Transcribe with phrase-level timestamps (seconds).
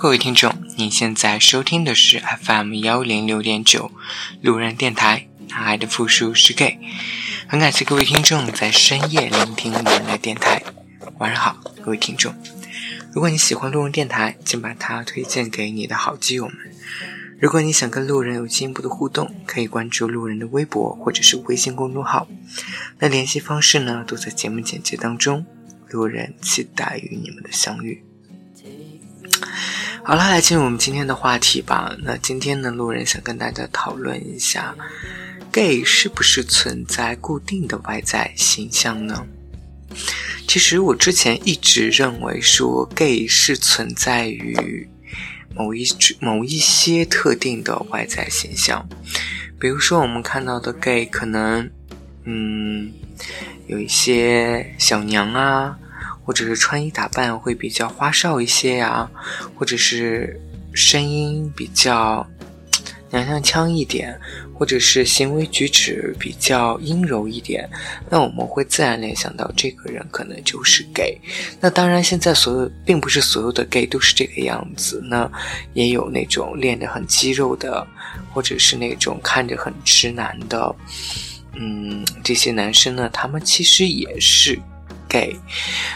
[0.00, 3.92] 各位听众，您现在收听的是 FM 幺零六点九
[4.40, 6.78] 路人电台，爱的复数是 gay。
[7.46, 10.62] 很感谢各位听众在深夜聆听路人的电台。
[11.18, 12.34] 晚上好，各位听众。
[13.12, 16.56] 如果你喜欢路人电台，请把它推荐给你的好基友们。
[17.38, 22.26] 如果你想跟路人有进一步的互动，可以关注路人的微博或者是微信公众号。
[23.00, 25.44] 那联系方式呢，都在节目简介当中。
[25.90, 28.02] 路人期待与你们的相遇。
[30.10, 31.94] 好了，来进入我们今天的话题吧。
[32.00, 34.74] 那今天呢，路人想跟大家讨论一下
[35.52, 39.24] ，gay 是不是存在固定的外在形象呢？
[40.48, 44.88] 其实我之前一直认为说，gay 是存在于
[45.54, 45.86] 某一
[46.18, 48.88] 某一些特定的外在形象，
[49.60, 51.70] 比如说我们看到的 gay 可能，
[52.24, 52.92] 嗯，
[53.68, 55.78] 有一些小娘啊。
[56.24, 59.10] 或者是穿衣打扮会比较花哨一些呀，
[59.56, 60.40] 或者是
[60.72, 62.24] 声音比较
[63.10, 64.16] 娘娘腔一点，
[64.54, 67.68] 或者是行为举止比较阴柔一点，
[68.08, 71.18] 那我们会自然联想到这个人可能就是 gay。
[71.60, 75.28] 那当然，现在所有并不是所有的 gay 都是这个样子，那
[75.72, 77.84] 也有那种练得很肌肉的，
[78.32, 80.72] 或者是那种看着很直男的，
[81.56, 84.56] 嗯，这些男生呢，他们其实也是。
[85.10, 85.36] gay，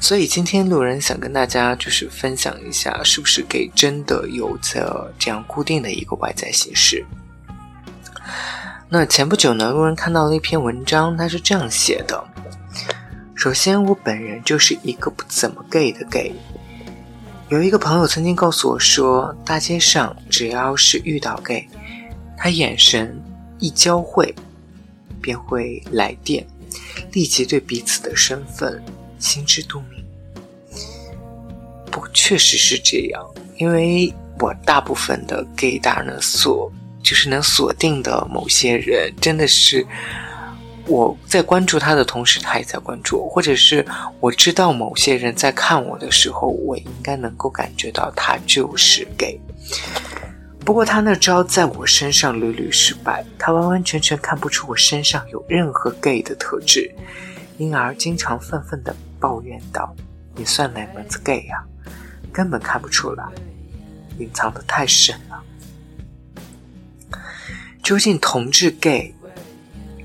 [0.00, 7.06] 所以今天路人想跟大家就是分享一下，是不是 gay 真的有着这样固定的一个外在形式？
[8.88, 12.22] 那前不久呢，路人看到了一篇文章，他是这样写的：
[13.34, 16.34] 首先，我本人就是一个不怎么 gay 的 gay。
[17.48, 21.68] 有一个朋友曾经告诉我说，大街上只要是遇到 gay，
[22.36, 23.22] 他眼神
[23.60, 24.34] 一交汇，
[25.22, 26.44] 便会来电。
[27.12, 28.82] 立即对彼此的身份
[29.18, 30.04] 心知肚明。
[31.90, 33.24] 不，确实是这样，
[33.56, 36.70] 因为我大部分的 gay 大呢锁，
[37.02, 39.86] 就是能锁定的某些人，真的是
[40.86, 43.84] 我在关注他的同时，他也在关注我，或者是
[44.20, 49.40] 我知道某些人在看我的时候，我应该能够感觉到他就是 gay。
[50.66, 56.92] 不过他那招在我身上屡屡失败，他完完全全看不出我身上有任何 gay 的特质，
[57.56, 59.94] 因而经常愤愤地抱怨道
[60.34, 61.64] ：“你算哪门子 gay 呀？
[62.32, 63.24] 根本看不出来，
[64.18, 65.40] 隐藏的太深了。”
[67.80, 69.14] 究竟同志 gay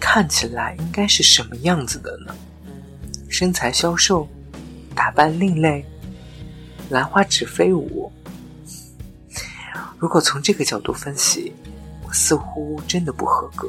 [0.00, 2.34] 看起来应该是什么样子的呢？
[3.28, 4.28] 身材消瘦，
[4.92, 5.86] 打扮另类，
[6.90, 8.10] 兰花指飞舞。
[9.98, 11.52] 如果从这个角度分析，
[12.06, 13.68] 我似乎真的不合格。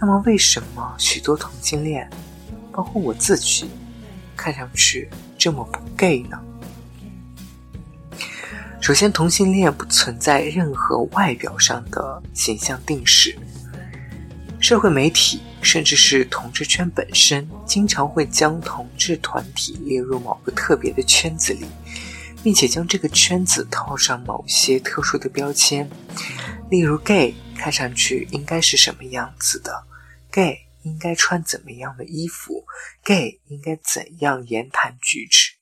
[0.00, 2.10] 那么，为什么许多同性恋，
[2.72, 3.70] 包括我自己，
[4.36, 6.36] 看上去这么不 gay 呢？
[8.80, 13.38] 首先，同性恋不存在任何外表上的形象定式。
[14.58, 21.66] 社会媒体，甚至是同志圈本身，经常会将同志团体列入某个特别的圈子里。
[22.42, 25.88] 并且将这个圈子套上某些特殊的标签，
[26.70, 29.86] 例如 gay 看上去应该是什么样子的
[30.30, 32.64] ，gay 应该穿怎么样的衣服
[33.04, 35.52] ，gay 应该怎样言谈举止。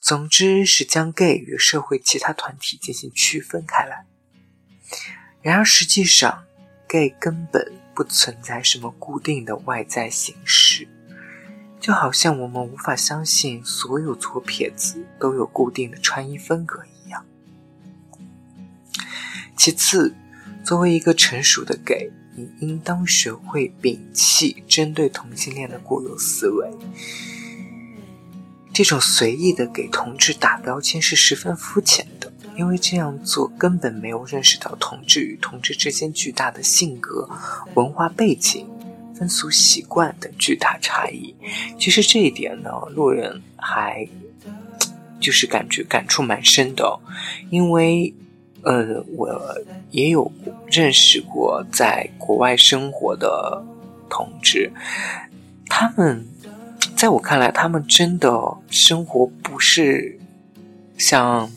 [0.00, 4.06] 总之是将 gay 与社会其他团体进行区分开来。
[5.42, 6.44] 然而实际上
[6.88, 10.65] ，gay 根本不存在什么固定的外在形式。
[11.80, 17.24] 就好像我们无法相信所有左撇子都有固定的穿衣风格一样。
[19.56, 20.14] 其次，
[20.64, 26.70] 作为一个成熟的 gay，你应当学会摒弃针对同性恋的固有思维。
[28.72, 37.28] 这种随意的给同志打标签是十分肤浅的，因为这样做根本没有认识到同志与同志之间巨大的性格、
[37.74, 38.68] 文化背景。
[39.18, 41.34] 风俗习惯等巨大差异，
[41.78, 44.06] 其实这一点呢，路人还
[45.18, 47.00] 就是感觉感触蛮深的，
[47.48, 48.12] 因为
[48.62, 49.28] 呃，我
[49.90, 50.30] 也有
[50.66, 53.64] 认识过在国外生活的
[54.10, 54.70] 同志，
[55.66, 56.26] 他们
[56.94, 58.30] 在我看来，他们真的
[58.68, 60.18] 生活不是
[60.98, 61.50] 像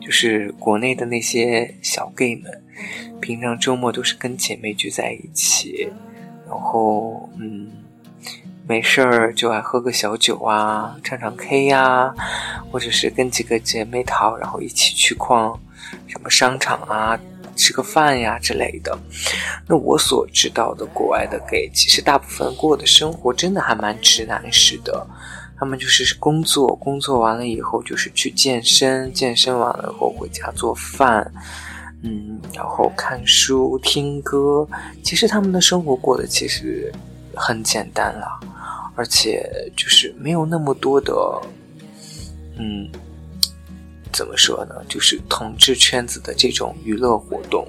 [0.00, 2.62] 就是国内的那些小 gay 们，
[3.20, 5.88] 平常周末都是跟姐妹聚在一起。
[6.52, 7.66] 然后，嗯，
[8.68, 12.14] 没事儿就爱喝个小酒啊，唱唱 K 呀，
[12.70, 15.58] 或者是跟几个姐妹淘，然后一起去逛
[16.06, 17.18] 什么商场啊，
[17.56, 18.98] 吃个饭呀之类的。
[19.66, 25.06] 那我所知道的国外的 gay，其实大部分过的生活真的还蛮直男式的。
[25.58, 31.32] 他们就是工作，工作完了以后就是去健身，健身完了以后回家做饭，
[32.02, 34.68] 嗯，然后看书、听歌。
[35.02, 36.92] 其实他们的生活过得其实
[37.34, 38.40] 很简单了，
[38.94, 41.12] 而且就是没有那么多的，
[42.58, 42.90] 嗯，
[44.12, 44.74] 怎么说呢？
[44.88, 47.66] 就是统治圈子的这种娱乐活动，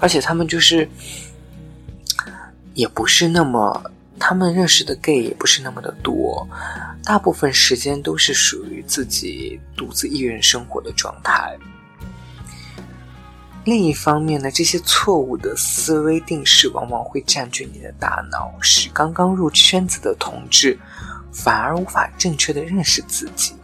[0.00, 0.88] 而且他们就是
[2.74, 3.90] 也不是那么。
[4.18, 6.48] 他们认识的 gay 也不是那么的多，
[7.04, 11.54] 大部分时间都是属于自己独自一人生活的状态。
[13.66, 20.78] 另一方面呢，这些错误的思维定式往往会占据你的大脑，使刚刚入圈子的同志
[21.32, 23.56] 反而无法正确的认识自己。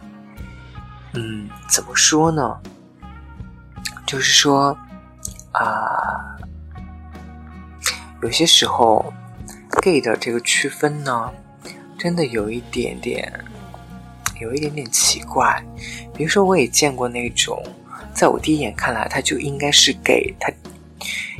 [1.13, 2.59] 嗯，怎么说呢？
[4.05, 4.77] 就是说，
[5.53, 6.37] 啊，
[8.21, 9.11] 有些时候。
[9.81, 11.33] gay 的这个区分呢，
[11.97, 13.33] 真的有一点点，
[14.39, 15.65] 有一点点奇怪。
[16.13, 17.59] 比如说，我也见过那种，
[18.13, 20.33] 在我第一眼看来，他就应该是 gay。
[20.39, 20.51] 他，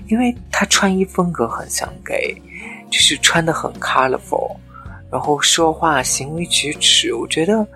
[0.07, 2.35] 因为他穿衣风格很像 gay，
[2.89, 4.55] 就是穿的很 colorful，
[5.11, 7.67] 然后说话、行为举止，我觉得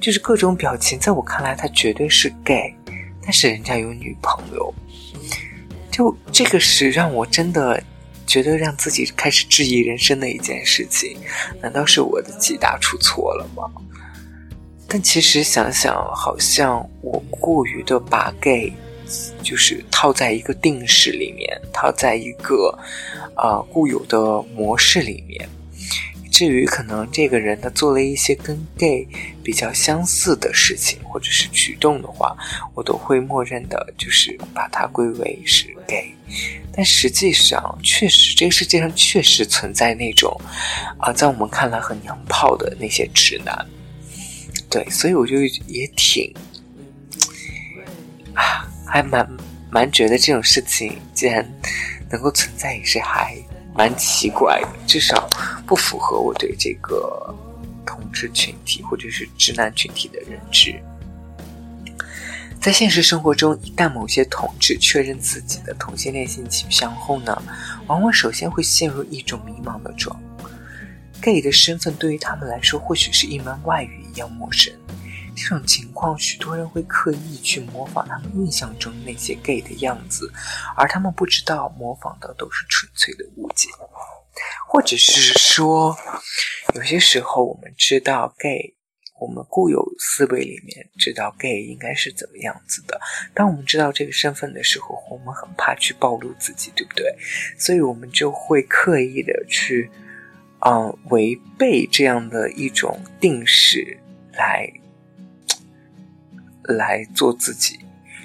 [0.00, 2.74] 就是各种表情，在我看来，他绝对是 gay。
[3.22, 4.74] 但是人家有女朋友，
[5.90, 7.82] 就这个是让我真的。
[8.28, 11.16] 觉得让自己开始质疑人生的一件事情，
[11.62, 13.64] 难道是我的记大出错了吗？
[14.88, 18.72] 但其实想想，好像我过于的把 gay
[19.42, 22.76] 就是套在一个定式里面，套在一个
[23.36, 25.46] 呃固有的模式里面。
[26.30, 29.06] 至于可能这个人他做了一些跟 gay
[29.42, 32.36] 比较相似的事情或者是举动的话，
[32.74, 36.14] 我都会默认的，就是把它归为是 gay。
[36.72, 40.40] 但实际上，确实这个世界上确实存在那种
[40.98, 43.66] 啊，在我们看来很娘炮的那些直男。
[44.70, 45.36] 对，所以我就
[45.66, 46.34] 也挺
[48.34, 49.28] 啊，还蛮
[49.70, 51.46] 蛮觉得这种事情既然
[52.10, 53.36] 能够存在，也是还。
[53.74, 55.30] 蛮奇怪的，至少
[55.64, 57.32] 不符合我对这个
[57.86, 60.74] 同志群体或者是直男群体的认知。
[62.60, 67.40] 在现实生活中，一旦某些同志确认自己的同性恋性倾向后呢，
[67.86, 70.20] 往往首先会陷入一种迷茫的状。
[71.20, 74.72] Gay 的身份对于他们来说，或许是一门外语一样陌生。
[75.36, 80.32] 这种情况，许多人会刻意去模仿他们印象中那些 gay 的样子，
[80.76, 83.68] 而他们不知道模仿的都是纯粹的误解，
[84.66, 85.96] 或者是说，
[86.74, 88.74] 有些时候我们知道 gay，
[89.20, 93.00] 我们固有思维里面知道 gay 应该是怎么样子的。
[93.32, 97.14] 当我们知道这个身份的时候，我们很怕去暴露自己，对不对？
[97.56, 99.88] 所以我们就会刻意的去，
[100.66, 103.98] 嗯，违背这样的一种定式
[104.32, 104.72] 来。
[106.76, 107.78] 来做自己，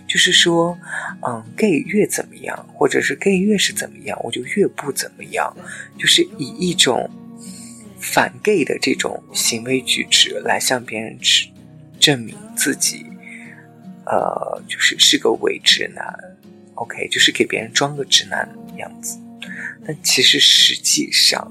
[0.05, 0.77] 就是说，
[1.25, 5.55] 嗯，gay 越怎么样，或者是 gay 越是怎么样，我就越不怎么样，
[5.97, 7.09] 就是以一种
[7.97, 11.49] 反 gay 的这种行为举止来向别人证
[11.97, 13.05] 证明自己，
[14.07, 16.05] 呃，就是是个伪直男
[16.75, 19.17] ，OK，就是给别人装个直男样子。
[19.87, 21.49] 但其实实际上，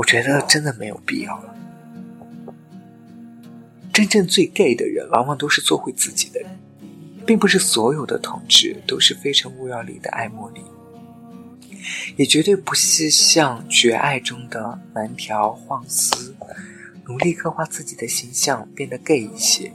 [0.00, 1.54] 我觉得真的没有必要了。
[3.92, 6.58] 真正最 gay 的人，往往都是做回自己的人，
[7.26, 10.62] 并不是所有的同志都是非诚勿扰里的爱茉莉，
[12.16, 16.34] 也绝对不是像绝爱中的蓝条晃丝，
[17.06, 19.70] 努力刻画自己的形象变得 gay 一些。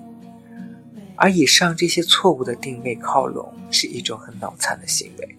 [1.18, 5.38] 而以上这些错误的定位靠拢，是一种很脑残的行为。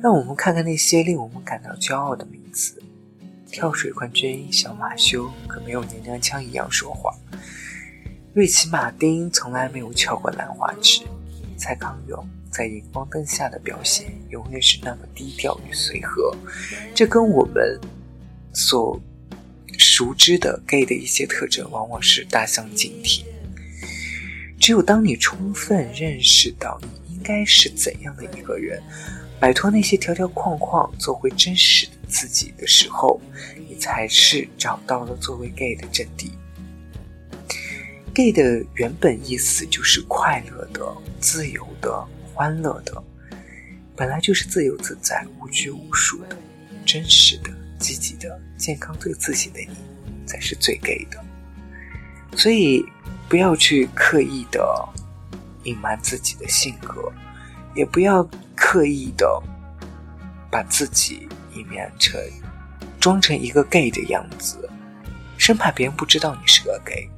[0.00, 2.80] 让我们看看那些令我们感到骄傲的名字。
[3.50, 7.14] 跳水冠军小马修可没有娘娘腔一样说话。
[8.32, 11.02] 瑞奇·马丁从来没有翘过兰花指。
[11.56, 16.34] 蔡康永在荧光灯下的表现永远是那么低调与随和，
[16.94, 17.78] 这跟我们
[18.54, 18.98] 所
[19.76, 23.26] 熟知的 gay 的一些特征往往是大相径庭。
[24.58, 28.82] 只有当你充分认识到你应该是怎样的一个人，
[29.40, 33.18] 摆脱那些条条框框，做回真实的自己的时候，
[33.66, 36.30] 你才是找到了作为 gay 的真谛。
[38.12, 43.02] gay 的原本意思就是快乐的、自由的、欢乐的，
[43.96, 46.36] 本来就是自由自在、无拘无束的、
[46.84, 49.70] 真实的、积极的、健康、最自信的你，
[50.26, 51.18] 才是最 gay 的。
[52.36, 52.84] 所以，
[53.26, 54.88] 不要去刻意的
[55.64, 57.10] 隐瞒自己的性格，
[57.74, 58.28] 也不要
[58.62, 59.42] 刻意的
[60.50, 62.20] 把自己隐面成
[63.00, 64.68] 装成一个 gay 的样子，
[65.38, 67.08] 生怕别人不知道你是个 gay。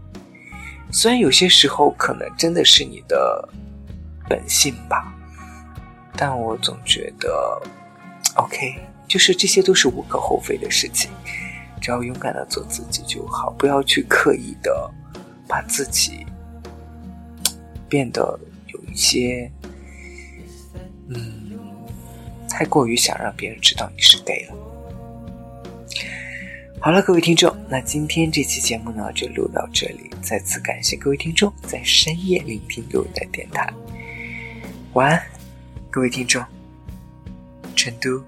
[0.93, 3.49] 虽然有些时候可能真的是你的
[4.29, 5.13] 本性吧，
[6.17, 7.61] 但我总觉得
[8.37, 11.11] ，OK，就是这些都是无可厚非的事情，
[11.81, 14.91] 只要勇敢的做自己就好，不要去刻意的
[15.49, 16.25] 把自己
[17.89, 19.51] 变得有一些。
[21.15, 21.51] 嗯，
[22.49, 24.55] 太过于想让别人知道你是 gay 了。
[26.81, 30.11] 好了，各位听众，那今天这期节目呢就录到这里。
[30.21, 33.73] 再次感谢各位听众在深夜聆听我的电台。
[34.95, 35.23] 晚安，
[35.91, 36.45] 各位听众。
[37.77, 38.23] 成都，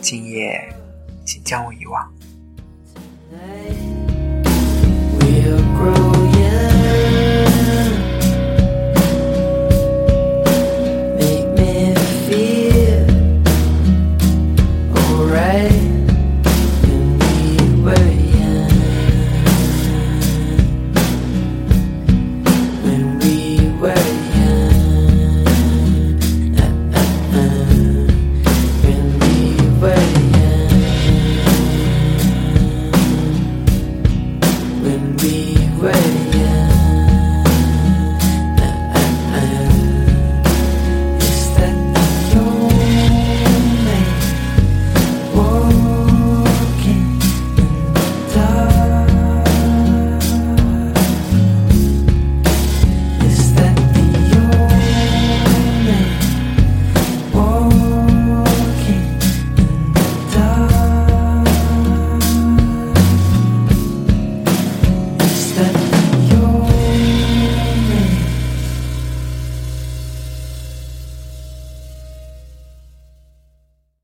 [0.00, 0.60] 今夜
[1.24, 2.13] 请将我遗忘。